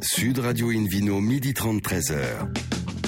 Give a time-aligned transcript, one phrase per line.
[0.00, 2.18] Sud Radio Invino, midi 30, 13h.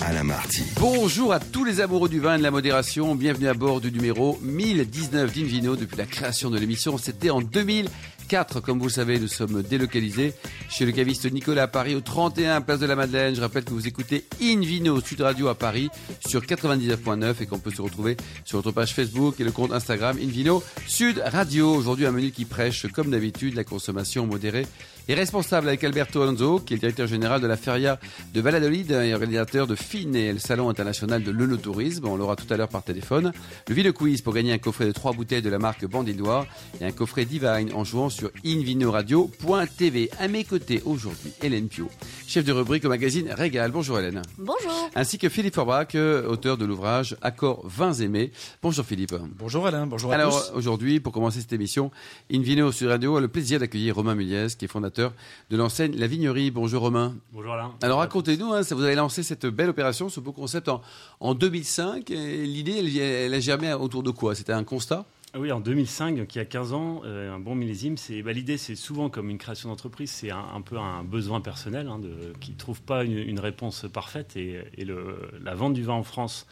[0.03, 0.63] Alain Marty.
[0.81, 3.15] Bonjour à tous les amoureux du vin et de la modération.
[3.15, 6.97] Bienvenue à bord du numéro 1019 d'Invino depuis la création de l'émission.
[6.99, 8.61] C'était en 2004.
[8.61, 10.33] Comme vous le savez, nous sommes délocalisés
[10.69, 13.35] chez le caviste Nicolas à Paris au 31 Place de la Madeleine.
[13.35, 15.91] Je rappelle que vous écoutez Invino Sud Radio à Paris
[16.27, 20.17] sur 99.9 et qu'on peut se retrouver sur notre page Facebook et le compte Instagram
[20.21, 21.75] Invino Sud Radio.
[21.75, 24.67] Aujourd'hui, un menu qui prêche, comme d'habitude, la consommation modérée
[25.09, 27.99] et responsable avec Alberto Alonso, qui est le directeur général de la Feria
[28.33, 32.07] de Valladolid et organisateur de FIN et le Salon international de l'œnotourisme.
[32.07, 33.33] On l'aura tout à l'heure par téléphone.
[33.69, 36.47] Le Ville Quiz pour gagner un coffret de trois bouteilles de la marque Bandit Noir
[36.81, 40.11] et un coffret Divine en jouant sur invinoradio.tv.
[40.19, 41.89] À mes côtés aujourd'hui, Hélène Pio,
[42.27, 43.71] chef de rubrique au magazine Régal.
[43.71, 44.23] Bonjour Hélène.
[44.39, 44.91] Bonjour.
[44.95, 45.95] Ainsi que Philippe Forbach,
[46.29, 48.33] auteur de l'ouvrage Accords vins aimés.
[48.63, 49.15] Bonjour Philippe.
[49.39, 50.57] Bonjour Alain, bonjour à Alors tous.
[50.59, 51.91] aujourd'hui, pour commencer cette émission,
[52.33, 56.07] Invino sur Radio a le plaisir d'accueillir Romain Muliez, qui est fondateur de l'enseigne La
[56.07, 56.51] Vignerie.
[56.51, 57.17] Bonjour Romain.
[57.33, 57.75] Bonjour Alain.
[57.83, 60.83] Alors racontez-nous, hein, vous avez lancé cette belle opération, ce beau concept en,
[61.21, 62.11] en 2005.
[62.11, 64.35] et L'idée, elle, elle a germé autour de quoi?
[64.35, 65.05] C'était un constat?
[65.37, 67.97] Oui, en 2005, qui a 15 ans, euh, un bon millésime.
[67.97, 71.41] C'est bah, l'idée, c'est souvent comme une création d'entreprise, c'est un, un peu un besoin
[71.41, 75.75] personnel hein, de, qui trouve pas une, une réponse parfaite et, et le, la vente
[75.75, 76.47] du vin en France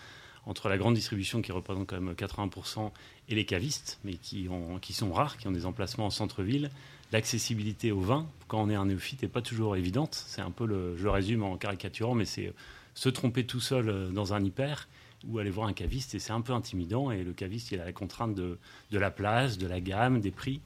[0.47, 2.91] entre la grande distribution qui représente quand même 80%
[3.29, 6.71] et les cavistes, mais qui, ont, qui sont rares, qui ont des emplacements en centre-ville,
[7.13, 10.15] l'accessibilité au vin, quand on est un néophyte, n'est pas toujours évidente.
[10.27, 12.53] C'est un peu, le, je le résume en caricaturant, mais c'est
[12.95, 14.89] se tromper tout seul euh, dans un hyper
[15.27, 17.85] ou aller voir un caviste, et c'est un peu intimidant, et le caviste, il a
[17.85, 18.59] la contrainte de,
[18.91, 20.61] de la place, de la gamme, des prix.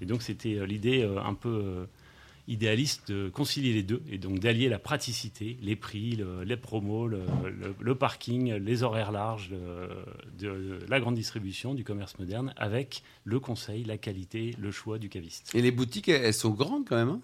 [0.00, 1.84] Et donc c'était euh, l'idée euh, un peu euh,
[2.48, 7.06] idéaliste de concilier les deux, et donc d'allier la praticité, les prix, le- les promos,
[7.06, 9.88] le, parking, les horaires larges, le-
[10.38, 15.08] de, la grande distribution, du commerce moderne, avec le conseil, la qualité, le choix du
[15.08, 15.54] caviste.
[15.54, 17.08] Et les boutiques, elles, elles sont grandes quand même.
[17.10, 17.20] hein?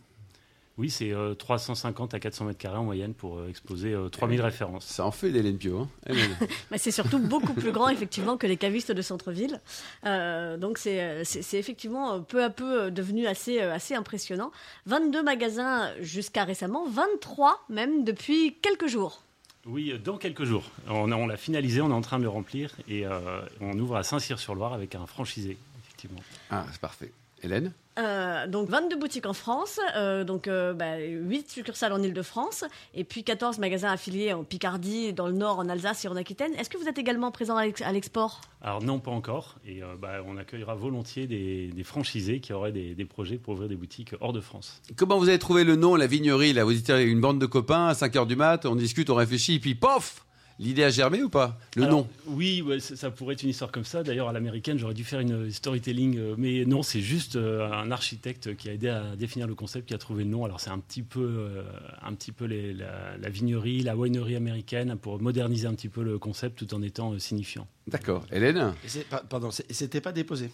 [0.77, 4.41] Oui, c'est euh, 350 à 400 mètres carrés en moyenne pour euh, exposer euh, 3000
[4.43, 4.85] références.
[4.85, 5.79] ça en fait d'Hélène Pio.
[5.79, 6.37] Hein Hélène.
[6.73, 9.61] Mais c'est surtout beaucoup plus grand effectivement que les cavistes de centre-ville.
[10.05, 14.51] Euh, donc c'est euh, effectivement euh, peu à peu euh, devenu assez euh, assez impressionnant.
[14.87, 19.23] 22 magasins jusqu'à récemment, 23 même depuis quelques jours.
[19.67, 20.65] Oui, euh, dans quelques jours.
[20.89, 23.95] On, on l'a finalisé, on est en train de le remplir et euh, on ouvre
[23.95, 26.21] à Saint-Cyr-sur-Loire avec un franchisé, effectivement.
[26.51, 27.13] ah, c'est parfait.
[27.45, 32.65] Hélène Euh, donc 22 boutiques en France, euh, donc euh, bah, 8 succursales en Ile-de-France
[32.93, 36.53] et puis 14 magasins affiliés en Picardie, dans le Nord, en Alsace et en Aquitaine.
[36.55, 38.41] Est-ce que vous êtes également présent à l'ex- à l'export?
[38.63, 39.57] Alors non, pas encore.
[39.65, 43.53] Et euh, bah, on accueillera volontiers des, des franchisés qui auraient des, des projets pour
[43.55, 44.83] ouvrir des boutiques hors de France.
[44.97, 46.53] Comment vous avez trouvé le nom, la vignerie?
[46.53, 49.55] Là Vous étiez une bande de copains à 5h du mat, on discute, on réfléchit,
[49.55, 50.25] et puis pof
[50.61, 51.59] L'idée a germé ou pas?
[51.75, 52.09] Le Alors, nom?
[52.27, 54.03] Oui, ouais, ça, pourrait être une histoire comme ça.
[54.05, 56.17] D'ailleurs, à l'américaine, j'aurais dû faire une storytelling.
[56.19, 59.89] euh, mais non, c'est juste euh, un architecte qui a aidé à définir le concept,
[59.89, 60.45] qui a trouvé le nom.
[60.45, 61.65] Alors, c'est un petit peu, euh,
[62.03, 66.05] un petit peu les- la, la vignerie, la winery américaine, pour moderniser un petit peu
[66.05, 67.67] le concept tout en étant euh, signifiant.
[67.89, 68.25] D'accord.
[68.31, 68.75] Hélène?
[68.85, 70.51] Et Pardon, c'est- c'était pas déposé?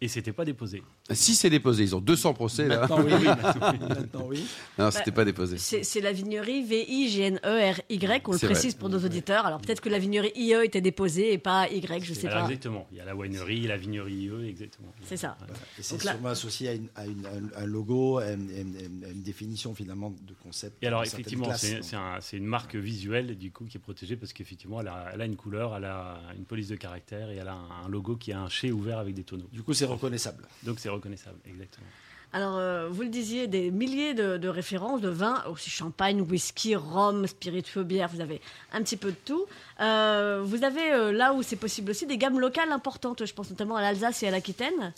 [0.00, 0.82] Et c'était pas déposé.
[1.12, 2.80] Si c'est déposé, ils ont 200 procès là.
[2.88, 3.24] Maintenant oui.
[3.24, 4.44] Maintenant oui.
[4.78, 5.56] Non, c'était pas déposé.
[5.56, 9.46] C'est c'est la vignerie V-I-G-N-E-R-Y, on le C'est précise pour nos auditeurs.
[9.46, 12.48] Alors peut-être que la vignerie IE était déposée et pas Y, je sais Alors, pas.
[12.50, 12.86] exactement.
[12.92, 14.92] Il y a la winery, la vignerie IE, exactement.
[15.04, 15.36] C'est ça.
[15.78, 17.26] Et c'est Donc là- sûrement associé à, une- à une-
[17.56, 20.76] un, un logo, à une, à une- à une définition finalement de concept.
[20.82, 21.84] Et alors, effectivement, c'est donc.
[21.84, 25.10] c'est un- c'est une marque visuelle, du coup, qui est protégée parce qu'effectivement, elle a,
[25.14, 27.88] elle a une couleur, elle a une police de caractère et elle a un, un
[27.88, 29.48] logo qui est un chai ouvert avec des tonneaux.
[29.52, 30.44] Du coup, c'est reconnaissable.
[30.62, 31.86] Donc, c'est reconnaissable, exactement.
[32.32, 36.76] Alors, euh, vous le disiez, des milliers de, de références de vins, aussi champagne, whisky,
[36.76, 38.40] rhum, spiritueux, bière, vous avez
[38.72, 39.46] un petit peu de tout.
[39.80, 43.48] Euh, vous avez, euh, là où c'est possible aussi, des gammes locales importantes, je pense
[43.48, 44.92] notamment à l'Alsace et à l'Aquitaine.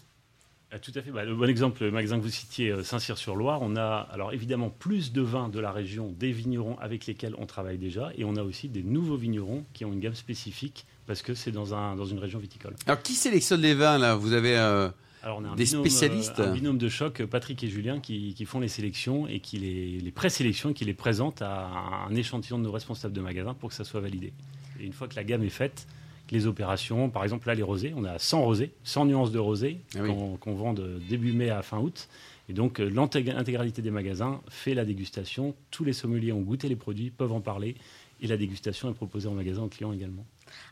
[0.71, 1.11] Ah, tout à fait.
[1.11, 4.69] Bah, le bon exemple, le magasin que vous citiez, euh, Saint-Cyr-sur-Loire, on a alors évidemment
[4.69, 8.37] plus de vins de la région, des vignerons avec lesquels on travaille déjà, et on
[8.37, 11.97] a aussi des nouveaux vignerons qui ont une gamme spécifique parce que c'est dans, un,
[11.97, 12.75] dans une région viticole.
[12.87, 14.15] Alors, qui sélectionne les vins là?
[14.15, 14.59] Vous avez.
[14.59, 14.91] euh,
[15.23, 16.39] Alors on a un Des binôme, spécialistes?
[16.39, 19.57] euh, un binôme de choc, Patrick et Julien, qui, qui font les sélections et qui
[19.59, 21.71] les, les présélectionnent, qui les présentent à
[22.11, 24.35] un échantillon de nos responsables de magasin pour que ça soit validé.
[24.79, 25.87] Et une fois que la gamme est faite,
[26.33, 29.81] les opérations, par exemple là les rosés, on a 100 rosés, 100 nuances de rosés
[29.97, 30.13] Ah oui.
[30.41, 32.09] qu'on vend de début mai à fin août.
[32.49, 35.55] Et donc euh, l'intég- l'intégralité des magasins fait la dégustation.
[35.71, 37.75] Tous les sommeliers ont goûté les produits, peuvent en parler.
[38.21, 40.25] Et la dégustation est proposée en magasin aux clients également.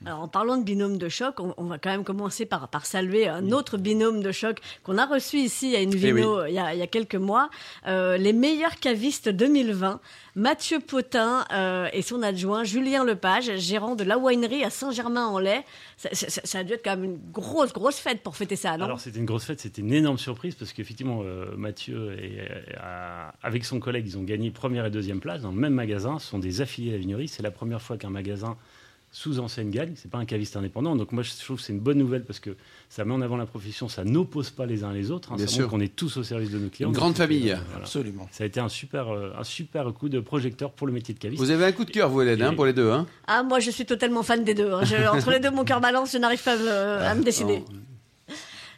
[0.05, 2.87] Alors, en parlant de binôme de choc, on, on va quand même commencer par, par
[2.87, 6.55] saluer un autre binôme de choc qu'on a reçu ici à une Eh vino il,
[6.55, 7.50] y a, il y a quelques mois.
[7.87, 10.00] Euh, les meilleurs cavistes 2020,
[10.34, 15.62] Mathieu Potin euh, et son adjoint Julien Lepage, gérant de la winery à Saint-Germain-en-Laye.
[15.96, 18.56] Ça, ça- ça- ça a dû être quand même une grosse, grosse fête pour fêter
[18.56, 18.84] ça, non?
[18.84, 22.40] Alors c'était une grosse fête, c'était une énorme surprise parce qu'effectivement euh, Mathieu et,
[22.78, 26.19] euh, avec son collègue ils ont gagné première et deuxième place dans le même magasin.
[26.19, 27.28] Ce sont des affiliés à la vignerie.
[27.28, 28.56] C'est la première fois qu'un magasin
[29.12, 29.93] sous enseigne gagne.
[29.97, 30.94] C'est pas un caviste indépendant.
[30.97, 32.56] Donc moi je trouve que c'est une bonne nouvelle parce que
[32.88, 35.32] ça met en avant la profession, ça n'oppose pas les uns les autres.
[35.32, 35.37] hein.
[35.37, 35.69] Bien ça sûr.
[35.69, 36.88] qu'on est tous au service de nos clients.
[36.88, 37.50] Une grande famille.
[37.53, 37.85] euh, voilà.
[37.85, 38.29] Absolument.
[38.31, 41.19] Ça a été un super, euh, un super coup de projecteur pour le métier de
[41.19, 41.43] caviste.
[41.43, 42.91] Vous avez un coup de cœur, vous, Hélène, hein, pour les deux.
[42.91, 44.70] Hein Ah, moi, je suis totalement fan des deux.
[44.73, 44.85] hein.
[44.85, 46.69] Je- entre les deux, mon cœur balance, je n'arrive pas à me,
[47.06, 47.59] à me décider.
[47.61, 47.64] Non.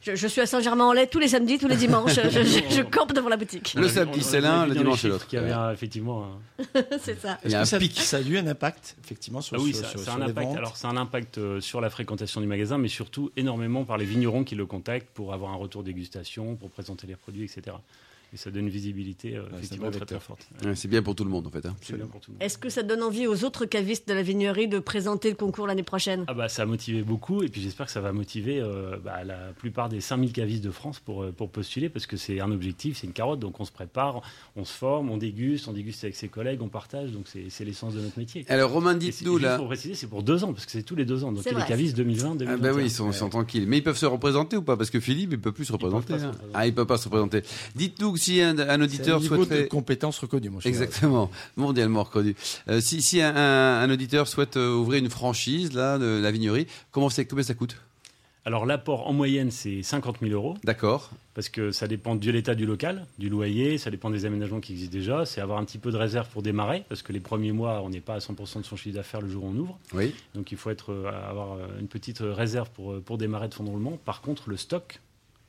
[0.09, 2.15] Je, je suis à Saint-Germain-en-Laye tous les samedis, tous les dimanches.
[2.15, 3.75] Je, je- je campe devant la boutique.
[3.77, 5.27] Le samedi, c'est l'un, le dimanche, c'est l'autre.
[5.27, 6.65] qu'il y avait un- effectivement un-
[7.03, 7.39] C'est ça.
[7.45, 7.99] Il y a un ça, pic.
[7.99, 10.23] ça a eu un impact, effectivement, sur, Ah oui, sur- ça, sur- ça a sur
[10.23, 10.47] un les impact.
[10.49, 14.05] ventes Alors, c'est un impact sur la fréquentation du magasin, mais surtout énormément par les
[14.05, 17.77] vignerons qui le contactent pour avoir un retour dégustation, pour présenter les produits, etc.
[18.33, 20.47] Et ça donne une visibilité euh, c'est un effectivement très, très forte.
[20.63, 21.65] Ouais, C'est bien pour tout le monde, en fait.
[21.65, 21.75] hein.
[21.81, 22.43] C'est bien pour tout le monde.
[22.43, 25.67] Est-ce que ça donne envie aux autres cavistes de la vignerie de présenter le concours
[25.67, 26.25] l'année prochaine?
[26.29, 29.25] Ah bah, ça a motivé beaucoup, et puis j'espère que ça va motiver euh, bah,
[29.25, 32.51] la plupart des 5000 cavistes de France pour, euh, pour postuler, parce que c'est un
[32.53, 34.21] objectif, c'est une carotte, donc on se prépare,
[34.57, 37.65] on se forme, on déguste, on déguste avec ses collègues, on partage, donc c'est c'est
[37.65, 38.45] l'essence de notre métier.
[38.49, 39.57] Alors, Romain, dites-nous, là.
[39.57, 41.33] pour préciser, c'est pour deux ans, parce que c'est tous les deux ans.
[41.33, 41.67] Donc C'est les vrai.
[41.67, 42.59] cavistes 2020, Ah 2021.
[42.59, 43.67] bah oui, ils sont, tranquilles.
[43.67, 44.77] Mais ils peuvent se représenter ou pas?
[44.77, 46.19] Parce que Philippe, il peut plus se représenter.
[46.19, 46.27] se hein.
[46.29, 46.53] représenter.
[46.55, 47.43] Ah, il peut pas se représenter.
[47.75, 49.69] Dites-nous si un, un C'est un auditeur niveau de souhaiterait...
[49.69, 50.69] compétence reconnue, mon cher.
[50.69, 52.35] Exactement, mondialement reconnu.
[52.69, 56.31] Euh, si si un, un- un auditeur souhaite euh, ouvrir une franchise là de la
[56.31, 57.77] vignerie, comment c'est combien ça coûte?
[58.45, 60.57] Alors l'apport en moyenne, c'est 50 000 euros.
[60.65, 61.11] D'accord.
[61.35, 64.73] parce que ça dépend de l'état du local, du loyer, ça dépend des aménagements qui
[64.73, 65.27] existent déjà.
[65.27, 67.91] C'est avoir un petit peu de réserve pour démarrer, parce que les premiers mois, on
[67.91, 69.79] n'est pas à 100% de son chiffre d'affaires le jour où on ouvre.
[69.93, 70.15] Oui.
[70.35, 73.65] Donc il faut être, euh, avoir euh, une petite réserve pour, pour démarrer de fond
[73.65, 73.99] de roulement.
[74.05, 74.99] Par contre, le stock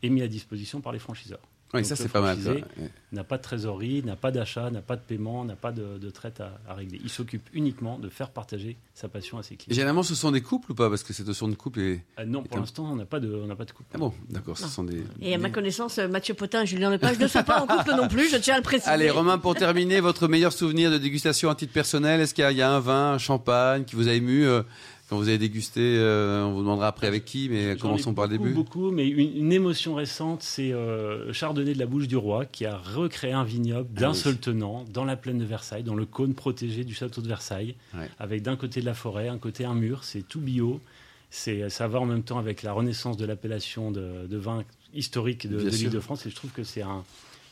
[0.03, 1.39] est mis à disposition par les franchiseurs.
[1.73, 2.37] Oui, ça c'est pas mal.
[2.39, 2.63] franchisé
[3.11, 6.09] N'a pas de trésorerie, n'a pas d'achat, n'a pas de paiement, n'a pas de, de
[6.09, 6.99] traite à, à régler.
[7.03, 9.75] Il s'occupe uniquement de faire partager sa passion à ses Et clients.
[9.75, 10.89] Généralement, ce sont des couples ou pas?
[10.89, 12.03] Parce que cette notion de couple est.
[12.17, 13.89] Ah non, pour un- l'instant, on n'a pas de, on n'a pas de couple.
[13.93, 15.03] Ah bon, d'accord, ce sont des.
[15.21, 18.07] Et à ma connaissance, Mathieu Potin et Julien Lepage ne sont pas en couple non
[18.07, 18.89] plus, je tiens à le préciser.
[18.89, 22.45] Allez, Romain, pour terminer, votre meilleur souvenir de dégustation à titre personnel Est-ce qu'il y,
[22.47, 24.61] a- il y a un vin, un champagne qui vous a ému euh,
[25.09, 28.37] quand vous avez dégusté euh, On vous demandera après avec qui, mais commençons par le
[28.37, 28.53] début.
[28.53, 32.65] Beaucoup, mais une, une émotion récente, c'est euh, Chardonnay de la Bouche du Roi qui
[32.65, 34.17] a recréé un vignoble d'un Ah oui.
[34.17, 37.75] seul tenant dans la plaine de Versailles, dans le cône protégé du château de Versailles,
[37.95, 38.07] Ouais.
[38.19, 40.03] avec d'un côté de la forêt, un côté un mur.
[40.03, 40.79] C'est tout bio.
[41.31, 44.63] C'est, ça va en même temps avec la renaissance de l'appellation de, de vin
[44.93, 46.25] historique de, l'île de France.
[46.25, 47.03] Et je trouve que c'est un-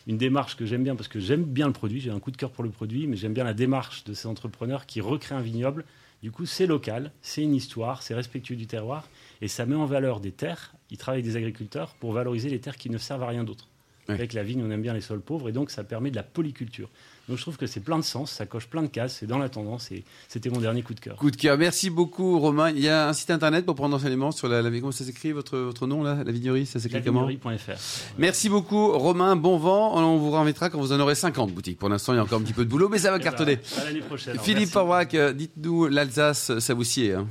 [0.08, 2.38] une démarche que j'aime bien parce que j'aime bien le produit, j'ai un coup de
[2.38, 5.42] cœur pour le produit, mais j'aime bien la démarche de ces entrepreneurs qui recréent un
[5.42, 5.84] vignoble.
[6.24, 9.08] Du coup, c'est local, c'est une histoire, c'est respectueux du terroir
[9.42, 10.74] et ça met en valeur des terres.
[10.90, 13.68] Ils travaillent avec des agriculteurs pour valoriser les terres qui ne servent à rien d'autre.
[14.08, 14.16] Ouais.
[14.16, 16.24] Avec la vigne, on aime bien les sols pauvres et donc ça permet de la
[16.24, 16.90] polyculture.
[17.28, 19.38] Donc je trouve que c'est plein de sens, ça coche plein de cases, c'est dans
[19.38, 21.16] la tendance et c'était mon dernier coup de cœur.
[21.18, 21.58] Coup de cœur.
[21.58, 22.70] Merci beaucoup, Romain.
[22.70, 25.34] Il y a un site internet pour prendre enseignement sur la, la comment ça s'écrit
[25.34, 28.18] votre votre nom là, la vignerie, ça s'écrit comment Lavignerie.fr.
[28.18, 29.36] Merci beaucoup, Romain.
[29.36, 29.98] Bon vent.
[29.98, 31.80] On vous remettra quand vous en aurez 50 boutiques.
[31.80, 33.20] Pour l'instant, il y a encore un petit peu de boulot, mais ça va Eh
[33.20, 33.60] ben, cartonner.
[33.78, 34.38] à l'année prochaine.
[34.40, 34.72] Philippe.
[34.72, 37.14] Porwac, euh, dites-nous l'Alsace, ça vous sied.
[37.14, 37.28] Hein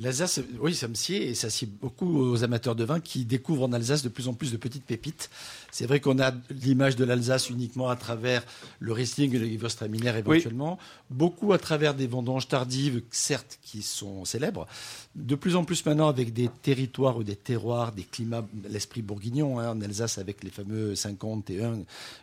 [0.00, 3.64] L'Alsace, oui, ça me sied et ça sied beaucoup aux amateurs de vin qui découvrent
[3.64, 5.28] en Alsace de plus en plus de petites pépites.
[5.72, 8.44] C'est vrai qu'on a l'image de l'Alsace uniquement à travers
[8.78, 10.78] le Riesling et le Gewürztraminer éventuellement,
[11.10, 14.68] beaucoup à travers des vendanges tardives, certes, qui sont célèbres.
[15.16, 19.58] De plus en plus maintenant avec des territoires ou des terroirs, des climats, l'esprit bourguignon
[19.58, 21.80] hein, en Alsace avec les fameux 51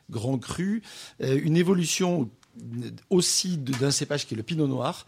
[0.10, 0.82] grands crus.
[1.22, 2.30] Euh, une évolution
[3.10, 5.06] aussi d'un cépage qui est le pinot noir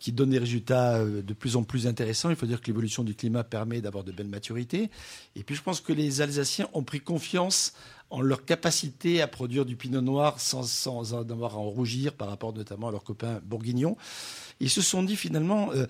[0.00, 2.30] qui donne des résultats euh, de plus en plus intéressants.
[2.30, 4.90] Il faut dire que l'évolution du climat permet d'avoir de belles maturités.
[5.36, 7.74] Et puis je pense que les Alsaciens ont pris confiance
[8.08, 12.28] en leur capacité à produire du pinot noir sans, en avoir à en rougir par
[12.28, 13.96] rapport notamment à leurs copains bourguignons.
[14.58, 15.86] Ils se sont dit finalement euh,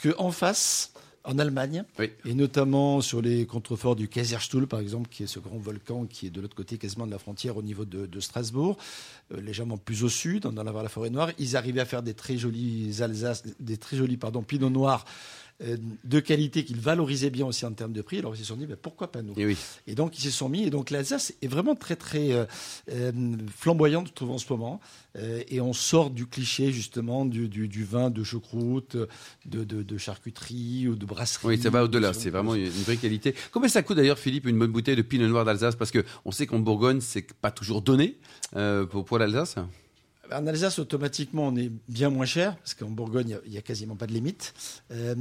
[0.00, 0.92] qu'en face,
[1.24, 2.10] en Allemagne, Oui.
[2.26, 6.26] et notamment sur les contreforts du Kaiserstuhl, par exemple, qui est ce grand volcan qui
[6.26, 8.76] est de l'autre côté quasiment de la frontière au niveau de, de Strasbourg,
[9.32, 12.14] euh, légèrement plus au sud, dans la, la forêt noire, ils arrivaient à faire des
[12.14, 15.04] très jolis Alsace, des très jolis pardon, pinot noirs
[15.60, 18.18] de qualité qu'ils valorisaient bien aussi en termes de prix.
[18.18, 19.34] Alors ils se sont dit, ben, pourquoi pas nous?
[19.36, 19.56] Et oui.
[19.86, 20.64] et donc, ils se sont mis.
[20.64, 22.44] Et donc, l'Alsace est vraiment très, très euh,
[22.90, 23.12] euh,
[23.56, 24.80] flamboyante, je trouve, en ce moment.
[25.16, 28.96] Euh, et on sort du cliché, justement, du, du, du vin de choucroute,
[29.46, 31.46] de, de, de charcuterie ou de brasserie.
[31.46, 32.10] Oui, ça va au-delà.
[32.10, 33.34] De- C'est vraiment une vraie qualité.
[33.52, 35.76] Combien ça coûte d'ailleurs, Philippe, une bonne bouteille de Pinot Noir d'Alsace?
[35.76, 38.18] Parce que on sait qu'en Bourgogne, c'est pas toujours donné
[38.56, 39.54] euh, pour, pour l'Alsace.
[40.32, 43.96] En Alsace, automatiquement, on est bien moins cher, parce qu'en Bourgogne, il n'y a, quasiment
[43.96, 44.54] pas de limite.
[44.90, 45.14] Euh,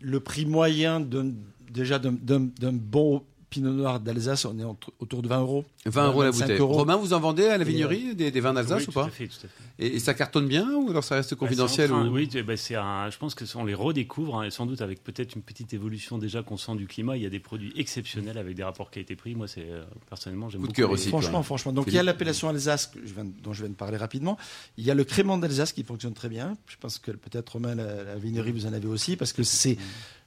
[0.00, 1.32] le prix moyen d'un-
[1.70, 5.64] déjà d'un bon pinot noir d'Alsace, on est entre- autour de 20 euros.
[5.86, 6.58] 20 euros la 25 bouteille.
[6.60, 6.74] euros.
[6.74, 9.00] Romain, vous en vendez à la Et, vignerie des, des vins d'Alsace Oui, ou tout
[9.00, 9.62] à pas fait, tout à fait.
[9.86, 12.56] et, et ça cartonne bien ou alors ça reste confidentiel Bah, train- ou- Oui, bah,
[12.56, 15.42] c'est un- je pense que on les redécouvre, hein, et sans doute avec peut-être une
[15.42, 17.16] petite évolution déjà qu'on sent du climat.
[17.16, 19.34] Il y a des produits exceptionnels avec des rapports qualité-prix.
[19.34, 20.80] Moi, c'est euh, personnellement, j'aime Coup de beaucoup.
[20.82, 21.08] cœur les- aussi.
[21.08, 21.72] Franchement, franchement.
[21.72, 24.36] Donc il y a l'appellation Alsace je viens de- dont je viens de parler rapidement.
[24.76, 26.56] Il y a le crément d'Alsace qui fonctionne très bien.
[26.66, 29.78] Je pense que peut-être Romain, la, la vignerie, vous en avez aussi parce que c'est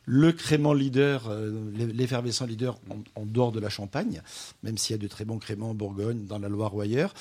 [0.06, 2.80] le crément leader, euh, l'effervescent leader
[3.16, 4.22] en, dehors de la Champagne,
[4.64, 7.14] même s'il y a de très bons créments en Bourgogne, dans la Loire ou ailleurs.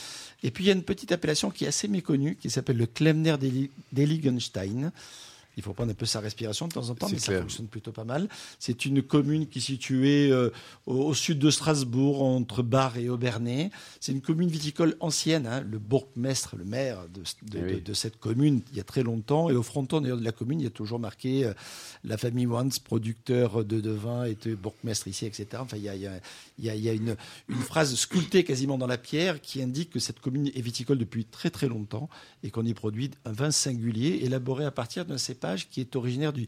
[0.43, 2.87] Et puis il y a une petite appellation qui est assez méconnue qui s'appelle le
[2.87, 4.93] Klemner d'Eli- d'Eligenstein.
[5.57, 7.37] Il faut prendre un peu sa respiration de temps en temps, mais clair.
[7.39, 8.29] ça fonctionne plutôt pas mal.
[8.59, 10.51] C'est une commune qui est située euh,
[10.87, 13.71] au, au sud de Strasbourg, entre Bar et Aubernay.
[14.01, 15.47] C'est une commune viticole ancienne.
[15.47, 15.61] hein.
[15.69, 17.75] Le bourgmestre, le maire de, de- oui.
[17.75, 19.51] de- de cette commune, il y a très longtemps.
[19.51, 21.53] Et au fronton d'ailleurs de la commune, il y a toujours marqué euh,
[22.05, 25.47] la famille Wans, producteur de, de vin, était bourgmestre ici, etc.
[25.61, 26.21] Enfin, il y a, il y a-
[26.59, 27.17] il y a- il y a une,
[27.49, 31.25] une phrase sculptée quasiment dans la pierre qui indique que cette commune est viticole depuis
[31.25, 32.09] très très longtemps
[32.43, 36.33] et qu'on y produit un vin singulier élaboré à partir d'un cépage qui est originaire
[36.33, 36.47] du,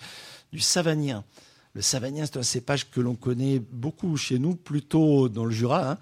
[0.53, 1.25] du Savagnin.
[1.75, 5.93] Le Savagnin, c'est un cépage que l'on connaît beaucoup chez nous, plutôt dans le Jura.
[5.93, 5.99] hein.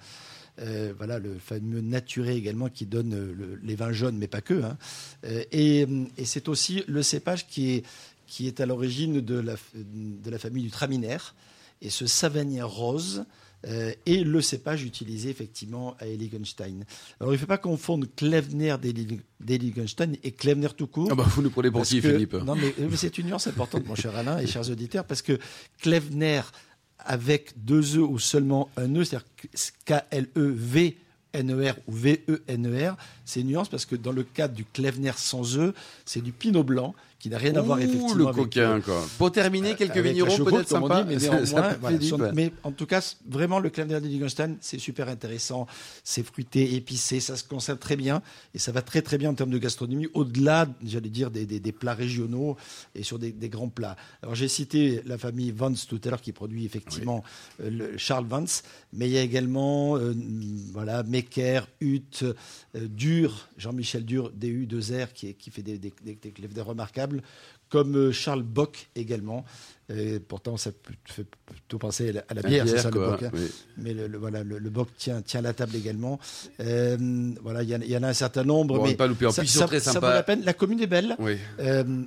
[0.59, 4.43] Euh, voilà le fameux naturé également qui donne euh, le- les vins jaunes, mais pas
[4.43, 4.63] que.
[4.63, 4.77] hein.
[5.25, 5.87] Euh, et
[6.19, 7.87] et c'est aussi le cépage qui est,
[8.27, 11.35] qui est à l'origine de la, de la famille du Traminaire.
[11.81, 13.25] Et ce Savagnin rose
[13.67, 16.85] euh, est le cépage utilisé effectivement à Heiligenstein.
[17.21, 21.09] Alors il ne faut pas confondre Klevner d'Heili- d'Heiligenstein et Klevner tout court.
[21.11, 22.35] Ah bah, vous nous prenez pour qui, Philippe?
[22.35, 25.39] Non, mais, mais c'est une nuance importante, mon cher Alain et chers auditeurs, parce que
[25.83, 26.43] Klevner
[26.99, 29.27] avec deux E ou seulement un E, c'est-à-dire
[29.87, 35.75] K-L-E-V-N-E-R ou V-E-N-E-R, c'est une nuance parce que dans le cadre du Klevner sans E,
[36.05, 39.07] c'est du pinot blanc qui n'a rien à voir effectivement le avec, coquin, euh, quoi.
[39.19, 41.05] Pour terminer, quelques avec la vignerons peut-être sympas.
[41.05, 41.79] mais voilà,
[42.35, 45.67] mais en tout cas, vraiment, le Clavner de Liechtenstein, c'est super intéressant.
[46.03, 48.23] C'est fruité, épicé, ça se conserve très bien
[48.55, 51.61] et ça va très très bien en termes de gastronomie, au-delà, j'allais dire, des, des-
[51.61, 52.57] des plats régionaux
[52.95, 53.97] et sur des, des grands plats.
[54.23, 57.23] Alors j'ai cité la famille Vance tout à l'heure qui produit effectivement
[57.63, 58.63] euh, le Charles Vance,
[58.95, 60.15] mais il y a également euh,
[60.73, 62.35] voilà Mecker, Hutt, euh,
[62.89, 66.17] Dur, Jean-Michel Dur, DU 2R qui, fait des, des, des,
[67.69, 69.45] comme euh, Charles Bock également.
[70.29, 70.71] Pourtant, ça
[71.05, 73.23] fait plutôt penser à la, à la bière, c'est bière, ça quoi, le Bock.
[73.25, 73.31] hein.
[73.35, 73.51] oui.
[73.77, 76.21] Mais le, le- voilà, le, le Bock tient, tient la table également.
[76.61, 76.97] Euh,
[77.43, 78.77] voilà, il y, en a- il y en a un certain nombre.
[78.77, 79.27] Bon, on mais pas louper.
[79.27, 80.43] En ça, plus, ça- très ça vaut la peine.
[80.45, 81.17] La commune est belle.
[81.19, 81.37] Oui.
[81.59, 82.05] Euh,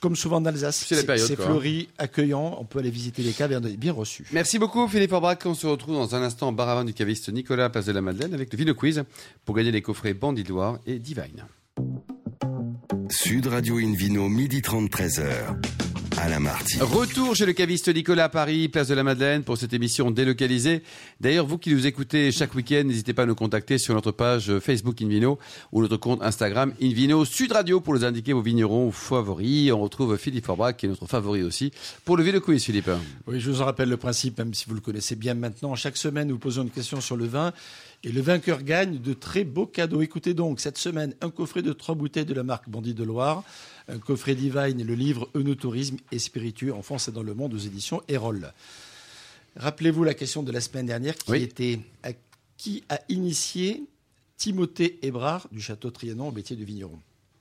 [0.00, 2.58] comme souvent en Alsace, C'est fleuri, accueillant.
[2.60, 4.24] On peut aller visiter les caves et on est bien reçu.
[4.30, 5.44] Merci beaucoup Philippe Orbrac.
[5.46, 8.02] On se retrouve dans un instant au bar à du caviste Nicolas, place de la
[8.02, 9.02] Madeleine, avec le Vino Quiz
[9.44, 11.44] pour gagner les coffrets Bandit Loire et Divine.
[13.10, 15.56] Sud Radio Invino, midi 30, 13h.
[16.18, 16.78] Alain Marty.
[16.80, 20.82] Retour chez le caviste Nicolas à Paris, place de la Madeleine, pour cette émission délocalisée.
[21.20, 24.58] D'ailleurs, vous qui nous écoutez chaque week-end, n'hésitez pas à nous contacter sur notre page
[24.60, 25.38] Facebook Invino
[25.72, 29.70] ou notre compte Instagram Invino Sud Radio pour nous indiquer vos vignerons favoris.
[29.72, 31.70] On retrouve Philippe Forbrac, qui est notre favori aussi,
[32.04, 32.90] pour le Vino Quiz, Philippe.
[33.26, 35.74] Oui, je vous en rappelle le principe, même si vous le connaissez bien maintenant.
[35.74, 37.52] Chaque semaine, nous posons une question sur le vin
[38.04, 40.02] et le vainqueur gagne de très beaux cadeaux.
[40.02, 43.42] Écoutez donc, cette semaine, un coffret de trois bouteilles de la marque Bandit de Loire,
[43.88, 47.54] un coffret Divine et le livre Eunotourisme et spiritueux en France et dans le monde
[47.54, 48.52] aux éditions Erol.
[49.56, 51.42] Rappelez-vous la question de la semaine dernière qui Oui.
[51.42, 52.10] était à
[52.56, 53.84] qui a initié
[54.36, 56.98] Timothée Hébrard du château Trianon au métier de vigneron?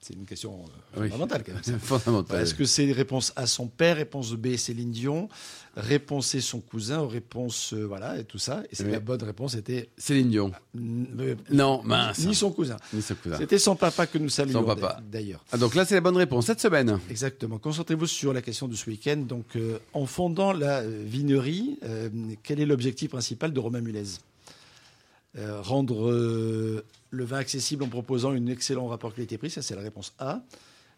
[0.07, 0.63] C'est une question
[0.95, 1.09] euh, Oui.
[1.09, 2.39] fondamentale quand même.
[2.41, 5.29] Est-ce que c'est réponse A son père, réponse B Céline Dion,
[5.75, 8.91] réponse C son cousin, ou réponse euh, voilà et tout ça et Oui.
[8.91, 10.51] la bonne réponse était Céline Dion.
[10.77, 12.19] euh, Non, mince.
[12.19, 12.77] ni son cousin.
[12.93, 13.37] Ni son cousin.
[13.39, 15.01] C'était son papa que nous saluons Son papa.
[15.11, 15.43] d'ailleurs.
[15.51, 16.99] Ah, donc là, c'est la bonne réponse cette semaine.
[17.09, 17.57] Exactement.
[17.57, 19.17] Concentrez-vous sur la question de ce week-end.
[19.27, 21.79] Donc, euh, en fondant la vinerie,
[22.43, 24.03] quel est l'objectif principal de Romain Mulez
[25.37, 26.83] Rendre
[27.15, 30.41] le vin accessible en proposant un excellent rapport qualité-prix, ça c'est la réponse A.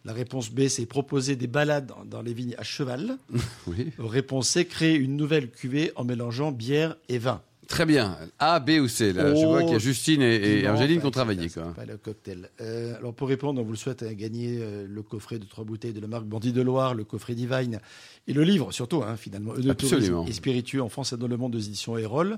[0.05, 3.17] La réponse B, c'est proposer des balades dans- les vignes à cheval.
[3.67, 3.91] Oui.
[3.97, 7.41] Réponse C, créer une nouvelle cuvée en mélangeant bière et vin.
[7.67, 8.17] Très bien.
[8.39, 9.11] A, B ou C.
[9.11, 11.49] Là, je Oh, vois qu'il y a Justine et, Angéline qui ont travaillé.
[11.49, 11.73] Quoi.
[11.73, 12.49] Pas le cocktail.
[12.61, 15.65] Euh, alors pour répondre, on vous le souhaite hein, gagner euh, le coffret de trois
[15.65, 17.81] bouteilles de la marque Bandit de Loire, le coffret Divine
[18.27, 20.19] et le livre surtout, hein, finalement, de Absolument.
[20.21, 22.37] tourisme et spiritueux en France et dans le monde aux éditions Erol.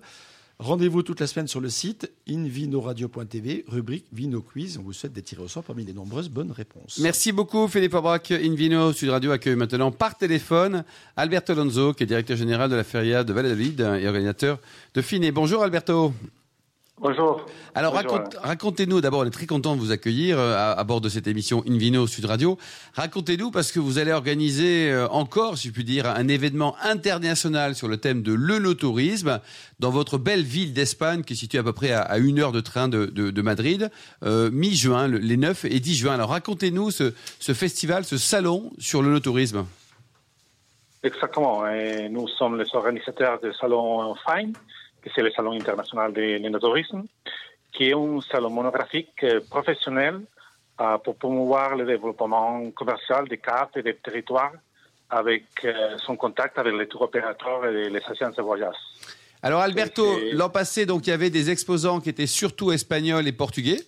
[0.61, 4.77] Rendez-vous toute la semaine sur le site invinoradio.tv, rubrique Vino Quiz.
[4.77, 6.99] On vous souhaite d'être tiré au sort parmi les nombreuses bonnes réponses.
[7.01, 8.31] Merci beaucoup Philippe Aubrac.
[8.31, 10.83] Invino Sud Radio accueille maintenant par téléphone
[11.15, 14.59] Alberto Alonso, qui est directeur général de la Feria de Valladolid et organisateur
[14.95, 15.31] de Finet.
[15.31, 16.13] Bonjour Alberto.
[17.01, 17.45] Bonjour.
[17.75, 18.19] Alors Bonjour.
[18.43, 21.27] racontez-nous, d'abord on est très content de vous accueillir euh, à, à bord de cette
[21.27, 22.57] émission Invino Sud Radio.
[22.93, 27.73] Racontez-nous parce que vous allez organiser euh, encore, si je puis dire, un événement international
[27.75, 29.39] sur le thème de l'œnotourisme
[29.79, 32.51] dans votre belle ville d'Espagne qui est située à peu près à, à une heure
[32.51, 33.89] de train de, de- de Madrid,
[34.23, 36.13] euh, mi-juin, le- les 9 et 10 juin.
[36.15, 39.65] Alors racontez-nous ce, ce festival, ce salon sur l'œnotourisme.
[41.01, 41.65] Exactement.
[41.65, 44.51] Et nous sommes les organisateurs du salon FINE,
[45.01, 47.03] qui c'est le salon international de l'énotourisme,
[47.71, 50.21] qui est un salon monographique euh, professionnel
[50.81, 54.53] euh, pour promouvoir le développement commercial des cartes et des territoires
[55.09, 58.75] avec euh, son contact avec les tours opérateurs et les agences de voyage.
[59.41, 63.31] Alors Alberto, l'an passé, donc il y avait des exposants qui étaient surtout espagnols et
[63.31, 63.79] portugais.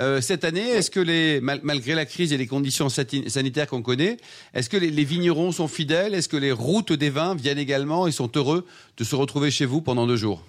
[0.00, 3.82] Euh, cette année, est-ce que les, mal- malgré la crise et les conditions sanitaires qu'on
[3.82, 4.16] connaît,
[4.54, 6.14] est-ce que les, les vignerons sont fidèles?
[6.14, 8.66] Est-ce que les routes des vins viennent également et sont heureux
[8.96, 10.42] de se retrouver chez vous pendant deux jours?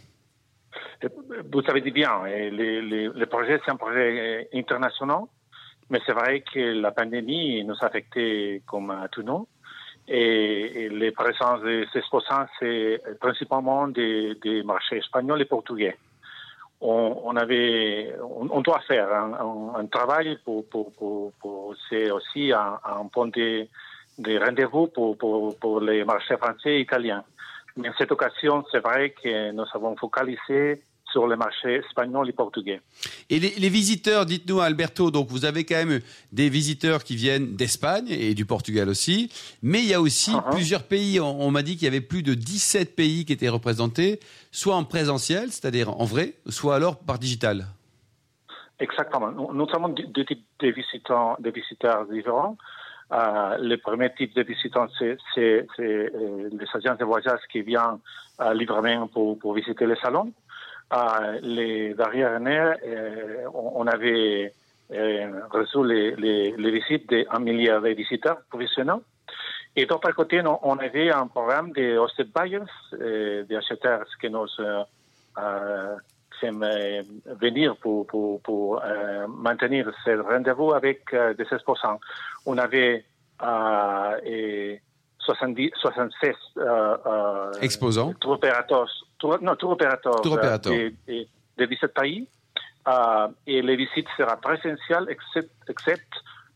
[1.52, 2.50] Vous avez dit bien, les,
[2.82, 5.24] les, le projet, c'est un projet international,
[5.90, 9.48] mais c'est vrai que la pandémie nous a affecté comme à tous nous.
[10.08, 15.98] Et, les présences des exposants, c'est principalement des, marchés espagnols et portugais.
[16.82, 23.28] On, avait, on, doit faire un, travail pour, pour, pour, pour c'est aussi un, point
[23.28, 23.66] de,
[24.20, 27.24] de rendez-vous pour les marchés français et italiens.
[27.78, 32.34] Mais en cette occasion, c'est vrai que nous avons focalisé sur les marchés espagnols et
[32.34, 32.82] portugais.
[33.30, 36.02] Et les, les visiteurs, dites-nous Alberto, donc vous avez quand même
[36.34, 39.30] des visiteurs qui viennent d'Espagne et du Portugal aussi,
[39.62, 40.50] mais il y a aussi Uh-huh.
[40.52, 43.48] plusieurs pays, on, on m'a dit qu'il y avait plus de 17 pays qui étaient
[43.50, 44.20] représentés,
[44.52, 47.66] soit en présentiel, c'est-à-dire en vrai, soit alors par digital.
[48.80, 49.32] Exactement.
[49.32, 52.58] Nous, avons deux deux types de visiteurs, de visiteurs différents.
[53.12, 55.18] Euh, le premier type de visiteurs, c'est
[55.80, 58.00] euh, les agences de voyage qui viennent
[58.42, 60.32] euh, librement pour, pour visiter le salon.
[60.94, 64.54] Euh, les dernières années, euh, on, avait
[64.90, 69.02] reçu les, les, les visites d'un milliard de visiteurs professionnels.
[69.76, 72.60] Et d'autre côté, on, avait un programme de hosted buyers,
[72.92, 74.48] des acheteurs que nous
[76.44, 82.00] euh, euh, euh, venir pour, pour, pour euh, maintenir ce rendez-vous avec euh, des exposants.
[82.46, 83.06] On avait
[83.44, 84.82] euh, et
[85.20, 88.14] 70, 76 euh, euh, Exposants.
[88.20, 88.88] tour opérateurs,
[89.18, 90.74] tour, non, tour opérateurs, Tour euh, opérateurs.
[90.74, 91.26] de, de,
[91.58, 92.28] de 17 pays.
[92.88, 96.08] Euh, et les visites seront présentielles, except, except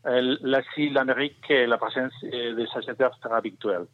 [0.06, 3.86] euh, l'Asie, l'Amérique et la présence euh, des acheteurs sera virtuelle.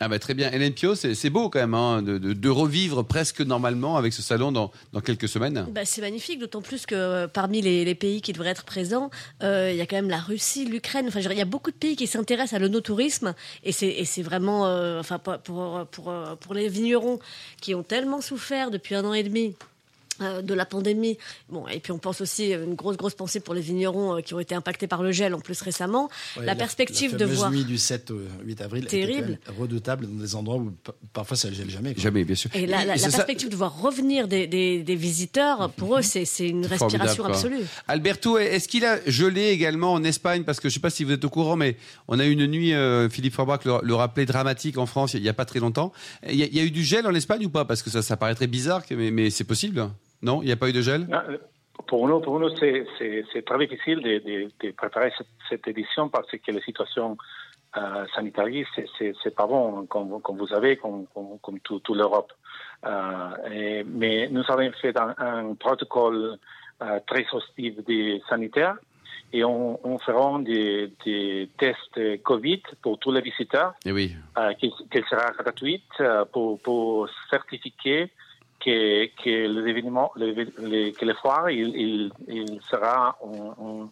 [0.00, 0.50] Ah bah très bien.
[0.50, 4.50] Hélène Pio, c'est beau quand même hein, de, de- revivre presque normalement avec ce salon
[4.50, 5.66] dans, dans quelques semaines.
[5.70, 9.10] Bah, c'est magnifique, d'autant plus que euh, parmi les, pays qui devraient être présents,
[9.42, 11.06] euh, il y a quand même la Russie, l'Ukraine.
[11.06, 14.98] Enfin, il y a beaucoup de pays qui s'intéressent à l'onotourisme, et c'est vraiment, euh,
[14.98, 15.38] enfin, pour
[15.90, 17.20] pour pour les vignerons
[17.60, 19.54] qui ont tellement souffert depuis un an et demi.
[20.20, 21.16] Euh, de la pandémie.
[21.48, 24.20] Bon, et puis on pense aussi euh, une grosse grosse pensée pour les vignerons euh,
[24.20, 26.10] qui ont été impactés par le gel en plus récemment.
[26.36, 29.38] Ouais, la, perspective la de voir nuit du 7 au 8 avril était Terrible.
[29.44, 31.94] quand même redoutable dans des endroits où pa- parfois ça ne gèle jamais.
[31.94, 32.02] quoi.
[32.02, 32.50] Jamais, bien sûr.
[32.54, 35.70] et la, la- Et la c'est ça- perspective de voir revenir des, des, des visiteurs,
[35.72, 37.62] pour eux, c'est une respiration absolue.
[37.88, 40.44] Alberto, est-ce qu'il a gelé également en Espagne?
[40.44, 41.76] Parce que je ne sais pas si vous êtes au courant, mais
[42.08, 45.22] on a eu une nuit, euh, Philippe Forbach le, le rappelait, dramatique en France il
[45.22, 45.92] n'y a pas très longtemps.
[46.28, 47.64] Il y, a, il y a eu du gel en Espagne ou pas?
[47.64, 49.88] Parce que ça, ça paraîtrait bizarre, mais, mais c'est possible
[50.22, 51.06] Non Il n'y a pas eu de gel?
[51.12, 51.24] Ah,
[51.86, 52.86] Pour nous, pour nous c'est-
[53.44, 57.16] très difficile de, de- de préparer cette, cette édition parce que la situation
[57.76, 58.46] euh, sanitaire,
[58.98, 62.30] c'est- pas bon, comme, comme vous savez, comme, comme, comme tout, toute l'Europe.
[62.84, 66.36] Euh, et- mais nous avons fait un, un protocole
[66.82, 68.76] euh, très exhaustif de sanitaire
[69.32, 74.14] et on, on fera des, des tests Covid pour tous les visiteurs Eh oui.
[74.38, 78.10] euh, qui, qui sera gratuite euh, pour, pour certifier
[78.64, 83.84] que, que l'événement, le, le- que le foire, il, il, il sera foire, euh,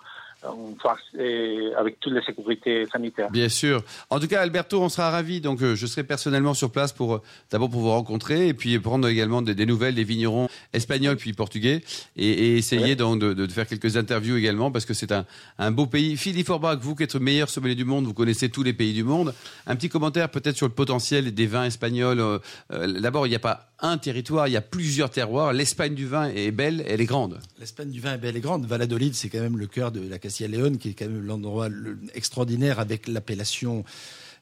[0.44, 3.30] avec toutes les sécurités sanitaires.
[3.30, 3.82] Bien sûr.
[4.10, 5.40] En tout cas, Alberto, on sera ravis.
[5.40, 8.78] Donc, euh, je serai personnellement sur place pour euh, d'abord pour vous rencontrer et puis
[8.78, 11.82] prendre également des, des nouvelles des vignerons espagnols puis portugais
[12.16, 12.96] et, et essayer Ouais.
[12.96, 15.26] donc de, de faire quelques interviews également parce que c'est un,
[15.58, 16.16] un beau pays.
[16.16, 18.94] Philippe Forbach, vous qui êtes le meilleur sommelier du monde, vous connaissez tous les pays
[18.94, 19.34] du monde.
[19.66, 22.20] Un petit commentaire peut-être sur le potentiel des vins espagnols.
[22.20, 22.38] Euh,
[22.72, 25.52] euh, D'abord, il n'y a pas un territoire, il y a plusieurs terroirs.
[25.52, 27.38] L'Espagne du vin est belle, elle est grande.
[27.58, 28.66] L'Espagne du vin est belle et grande.
[28.66, 31.98] Valladolid, c'est quand même le cœur de la Castilla-Léon, qui est quand même l'endroit le-
[32.14, 33.84] extraordinaire avec l'appellation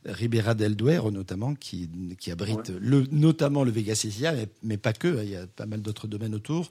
[0.04, 4.92] Ribera del Duero, notamment, qui, qui abrite le, notamment le Vega Sicilia, mais, mais pas
[4.92, 5.08] que.
[5.08, 6.70] hein, Il y a pas mal d'autres domaines autour.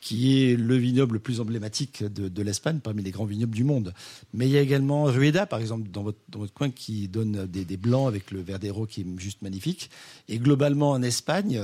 [0.00, 3.92] qui est le vignoble le plus emblématique de, l'Espagne, parmi les grands vignobles du monde.
[4.32, 7.46] Mais il y a également Rueda, par exemple, dans votre, dans votre coin, qui donne
[7.46, 9.90] des, des, blancs avec le Verdero qui est juste magnifique.
[10.28, 11.60] Et globalement, en Espagne,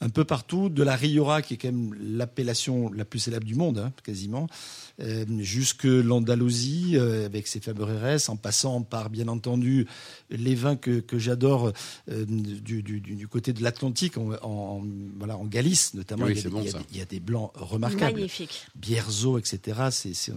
[0.00, 3.54] un peu partout, de la Riora, qui est quand même l'appellation la plus célèbre du
[3.54, 4.48] monde, hein, quasiment,
[4.98, 7.84] jusque l'Andalousie, euh, avec ses fameux
[8.28, 9.86] en passant par, bien entendu,
[10.30, 11.72] les vins que, que j'adore
[12.10, 14.84] euh, du, du, du, côté de l'Atlantique, en, en,
[15.16, 16.28] voilà, en Galice notamment.
[16.28, 18.14] il, y a, bon, il, y a, il, y a, des blancs remarquables.
[18.14, 18.66] Magnifique.
[18.76, 19.88] Bierzo, etc.
[19.90, 20.32] C'est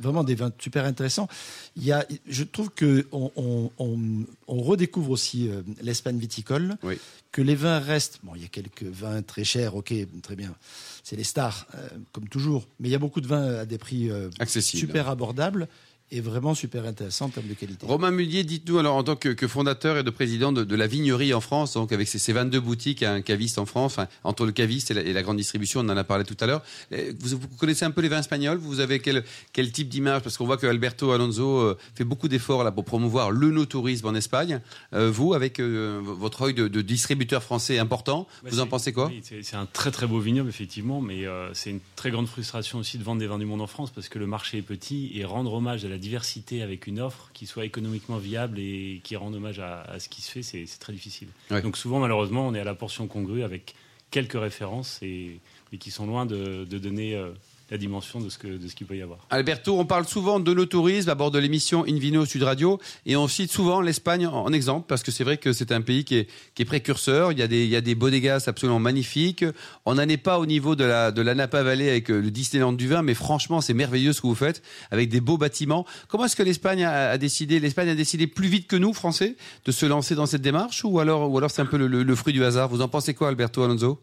[0.00, 1.28] vraiment des vins super intéressants.
[1.76, 3.30] Il y a, je trouve que on,
[3.78, 5.48] on, on redécouvre aussi
[5.80, 6.98] l'Espagne viticole, oui.
[7.32, 8.20] Que les vins restent.
[8.22, 9.92] Bon, il y a quelques vins très chers, ok,
[10.22, 10.54] très bien.
[11.02, 12.68] C'est les stars, euh, comme toujours.
[12.78, 15.68] Mais il y a beaucoup de vins à des prix euh, super abordables
[16.12, 17.86] et vraiment super intéressant en termes de qualité.
[17.86, 20.86] Romain Mullier, dites-nous alors en tant que, que fondateur et de président de, de, la
[20.86, 24.44] vignerie en France, donc avec ses, ses 22 boutiques, un caviste en France, enfin, entre
[24.44, 26.62] le caviste et la, et la, grande distribution, on en a parlé tout à l'heure.
[26.90, 28.58] Vous, vous, connaissez un peu les vins espagnols?
[28.58, 30.22] Vous avez quel, quel type d'image?
[30.22, 34.06] Parce qu'on voit que Alberto Alonso euh, fait beaucoup d'efforts là pour promouvoir le no-tourisme
[34.08, 34.60] en Espagne.
[34.92, 38.92] Euh, vous, avec euh, votre œil de, de, distributeur français important, bah vous en pensez
[38.92, 39.06] quoi?
[39.06, 42.78] oui, C'est un très très beau vignoble effectivement, mais euh, c'est une très grande frustration
[42.78, 45.12] aussi de vendre des vins du monde en France parce que le marché est petit
[45.14, 49.16] et rendre hommage à la diversité avec une offre qui soit économiquement viable et qui
[49.16, 51.28] rende hommage à, à ce qui se fait, c'est très difficile.
[51.50, 51.62] Ouais.
[51.62, 53.74] Donc souvent, malheureusement, on est à la portion congrue avec
[54.10, 55.40] quelques références et,
[55.72, 57.30] et qui sont loin de, de donner euh,
[57.72, 59.26] la dimension de ce qu'il peut y avoir.
[59.30, 63.16] Alberto, on parle souvent de nos tourisme à bord de l'émission Invino Sud Radio et
[63.16, 66.16] on cite souvent l'Espagne en, exemple parce que c'est vrai que c'est un pays qui
[66.16, 67.32] est, précurseur.
[67.32, 69.44] Il y a des bodegas absolument magnifiques.
[69.86, 73.00] On n'en est pas au niveau de la Napa Valley avec le Disneyland du vin,
[73.00, 75.86] mais franchement c'est merveilleux ce que vous faites avec des beaux bâtiments.
[76.08, 79.72] Comment est-ce que l'Espagne a, décidé l'Espagne a décidé plus vite que nous Français de
[79.72, 82.44] se lancer dans cette démarche ou alors c'est un peu le, le, le fruit du
[82.44, 82.68] hasard?
[82.68, 83.98] Vous en pensez quoi, Alberto Alonso?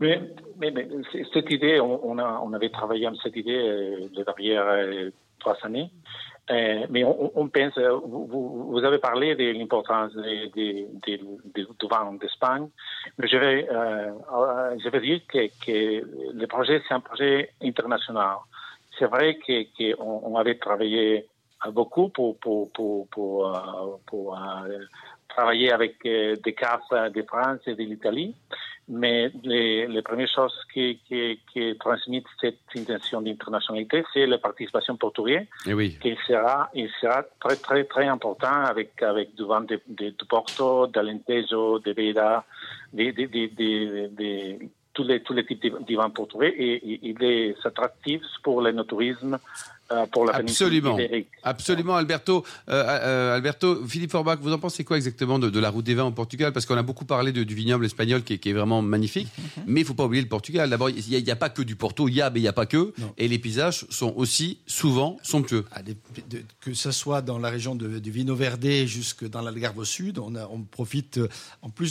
[0.00, 0.20] Mais,
[0.58, 0.88] mais, mais,
[1.32, 5.56] cette idée, on, on, a, on avait travaillé avec cette idée euh, les euh, trois
[5.64, 5.90] années.
[6.50, 10.86] Euh, mais on, on pense, vous, vous, avez parlé de l'importance du
[11.90, 12.68] vin d'Espagne,
[13.18, 14.12] je vais, euh,
[14.78, 18.36] je vais dire que, que le projet, c'est un projet international.
[18.98, 21.26] C'est vrai qu'on que on avait travaillé
[21.72, 23.60] beaucoup pour, pour, pour, pour,
[24.06, 24.38] pour,
[25.28, 26.80] travailler avec des CAF
[27.12, 28.34] de France et de l'Italie
[28.88, 34.96] mais les, les, premières choses qui, qui, qui transmettent cette intention d'internationalité, c'est la participation
[34.96, 35.98] portugaise, Et oui.
[36.00, 40.24] qui sera, il sera très, très, très important avec, avec du vin de, de, de
[40.28, 42.44] Porto, d'Alentejo, de Beira,
[42.92, 44.58] de, de, de, de, de
[44.98, 49.38] tous les, tous les types de vins portugais et, il est attractif pour le tourisme
[49.90, 50.98] euh, pour la Absolument.
[51.42, 52.44] Absolument, Alberto.
[52.68, 55.94] Euh, euh, Alberto, Philippe Forbach, vous en pensez quoi exactement de, de la route des
[55.94, 56.52] vins au Portugal?
[56.52, 59.28] Parce qu'on a beaucoup parlé de, du vignoble espagnol qui est, qui est vraiment magnifique,
[59.28, 59.62] mm -hmm.
[59.66, 60.68] mais il faut pas oublier le Portugal.
[60.68, 62.54] D'abord, il n'y a, a, pas que du Porto, il y a, mais il n'y
[62.54, 62.82] a pas que.
[62.98, 63.14] Non.
[63.16, 65.64] Et les paysages sont aussi souvent somptueux.
[65.72, 65.94] Ah, de,
[66.64, 67.74] que ce soit dans la région
[68.06, 71.28] du Vino Verde jusque dans l'Algarve au sud, on, a, on profite euh,
[71.66, 71.90] en plus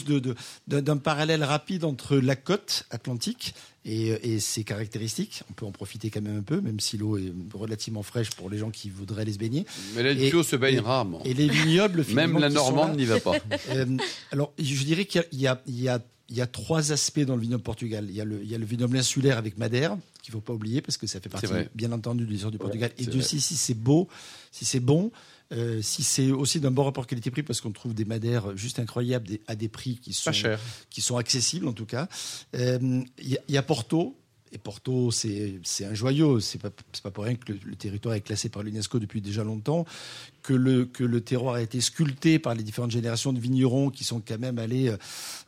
[0.67, 3.53] d'un parallèle rapide entre la côte atlantique
[3.85, 5.43] et, et, ses caractéristiques.
[5.49, 8.49] On peut en profiter quand même un peu, même si l'eau est relativement fraîche pour
[8.49, 9.65] les gens qui voudraient aller se baigner.
[9.95, 11.21] Mais les tuyaux se baignent rarement.
[11.23, 13.35] Et les vignobles, même la Normande n'y va pas.
[13.69, 13.85] euh,
[14.31, 18.05] alors, je dirais qu'il y, a, il y a trois aspects dans le vignoble Portugal.
[18.09, 20.45] Il y a le, il y a le vignoble insulaire avec Madère, qu'il ne faut
[20.45, 22.91] pas oublier parce que ça fait partie, bien entendu, de l'histoire du Portugal.
[22.97, 24.07] Et Dieu sait si c'est beau,
[24.51, 25.11] si c'est bon.
[25.53, 29.27] Euh, si c'est aussi d'un bon rapport qualité-prix, parce qu'on trouve des madères juste incroyables
[29.27, 30.31] des, à des prix qui sont,
[30.89, 32.07] qui sont accessibles en tout cas.
[32.53, 34.17] Il euh, y, y, a Porto.
[34.53, 36.39] Et Porto, c'est un joyau.
[36.39, 36.69] C'est pas,
[37.03, 39.85] pas pour rien que le, le territoire est classé par l'UNESCO depuis déjà longtemps,
[40.47, 44.05] que le, que le terroir a été sculpté par les différentes générations de vignerons qui
[44.05, 44.95] sont quand même allés euh,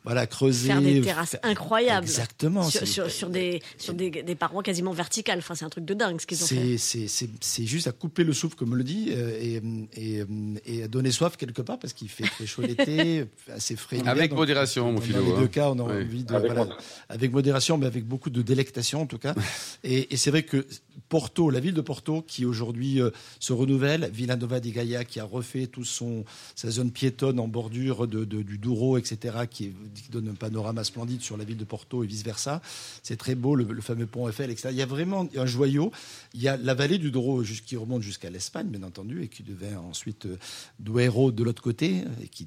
[0.04, 0.68] voilà, creuser.
[0.68, 1.40] Faire des terrasses faire...
[1.42, 2.06] incroyables.
[2.06, 2.64] Exactement.
[2.64, 5.38] Sur, sur, sur, des, sur des, des, parois quasiment verticales.
[5.38, 6.76] Enfin, c'est un truc de dingue ce qu'ils ont fait.
[6.76, 9.62] C'est juste à couper le souffle, comme on le dit, euh, et,
[9.96, 10.24] et,
[10.66, 14.02] et, à donner soif quelque part parce qu'il fait très chaud l'été, assez frais.
[14.04, 15.20] Avec donc, modération, mon philo.
[15.20, 15.40] Dans les hein.
[15.40, 16.02] deux cas, on a oui.
[16.04, 16.34] envie de.
[16.34, 16.76] Avec, voilà,
[17.08, 19.34] avec modération, mais avec beaucoup de délectation en tout cas.
[19.82, 20.66] et, et c'est vrai que
[21.08, 25.24] Porto, la ville de Porto, qui aujourd'hui euh, se renouvelle, Villanova di Gaia, qui a
[25.24, 26.24] refait tout son,
[26.54, 29.72] sa zone piétonne en bordure de, du Douro, etc., qui,
[30.10, 32.60] donne un panorama splendide sur la ville de Porto et vice-versa.
[33.02, 34.68] C'est très beau, le, fameux pont Eiffel, etc.
[34.72, 35.92] Il y a vraiment un joyau.
[36.34, 39.42] Il y a la vallée du Douro qui remonte jusqu'à l'Espagne, bien entendu, et qui
[39.42, 40.36] devient ensuite euh,
[40.78, 42.46] Duero de l'autre côté, qui,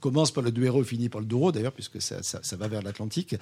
[0.00, 2.82] commence par le Duero finit par le Douro, d'ailleurs, puisque ça, ça, ça, va vers
[2.82, 3.36] l'Atlantique.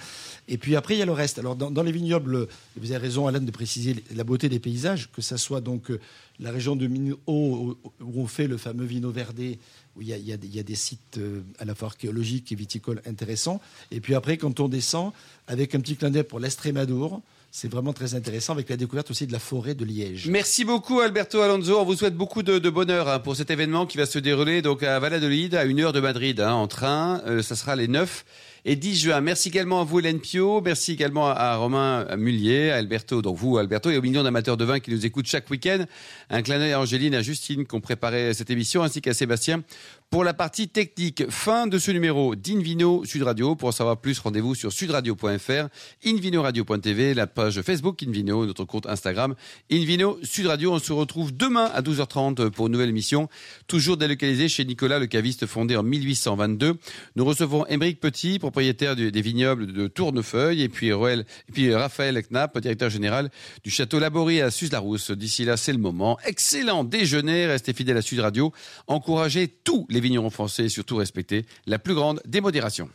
[0.48, 1.38] Et puis après, il y a le reste.
[1.38, 5.10] Alors, dans, dans les vignobles, vous avez raison, Alain, de préciser la beauté des paysages,
[5.12, 6.00] que ça soit donc euh,
[6.40, 9.56] la région de Minho, où on fait le fameux Vino Verde,
[9.96, 13.60] où il y a, des sites euh, à la fois archéologiques et viticoles intéressants.
[13.90, 15.12] Et puis après, quand on descend,
[15.46, 19.26] avec un petit clin d'œil pour l'Estrémadour, c'est vraiment très intéressant avec la découverte aussi
[19.26, 20.28] de la forêt de Liège.
[20.28, 21.78] Merci beaucoup Alberto Alonso.
[21.78, 24.60] On vous souhaite beaucoup de, de bonheur hein, pour cet événement qui va se dérouler
[24.60, 27.22] donc à Valladolid, à une heure de Madrid, hein, en train.
[27.24, 28.26] Euh, ça sera les 9
[28.66, 29.20] et 10 juin.
[29.20, 30.60] Merci également à vous, Hélène Pio.
[30.60, 34.64] Merci également à Romain Mullier, à Alberto, donc vous, Alberto, et aux millions d'amateurs de
[34.64, 35.84] vin qui nous écoutent chaque week-end.
[36.30, 39.62] Un clin d'œil à Angéline, à Justine qui ont préparé cette émission, ainsi qu'à Sébastien
[40.10, 41.30] pour la partie technique.
[41.30, 43.54] Fin de ce numéro d'Invino Sud Radio.
[43.54, 45.68] Pour en savoir plus, rendez-vous sur sudradio.fr,
[46.04, 49.36] invinoradio.tv, la page Facebook Invino, notre compte Instagram
[49.70, 50.72] Invino Sud Radio.
[50.72, 53.28] On se retrouve demain à 12h30 pour une nouvelle émission,
[53.68, 56.78] toujours délocalisée chez Nicolas le caviste fondé en 1822.
[57.14, 62.90] Nous recevons Émeric Petit, propriétaire des vignobles de Tournefeuille, et puis, et Raphaël Knapp, directeur
[62.90, 63.30] général
[63.64, 65.10] du château Laborie à Suse-la-Rousse.
[65.10, 66.18] D'ici là, c'est le moment.
[66.24, 68.52] Excellent déjeuner, restez fidèles à Sud Radio.
[68.86, 72.88] Encouragez tous les vignerons français et surtout respecter la plus grande démodération.